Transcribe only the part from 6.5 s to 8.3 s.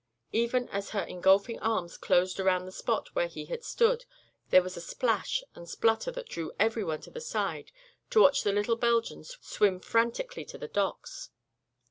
everyone to the side to